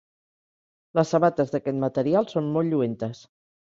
Les 1.01 1.13
sabates 1.17 1.53
d'aquest 1.59 1.81
material 1.87 2.29
són 2.35 2.53
molt 2.59 2.75
lluentes. 2.77 3.27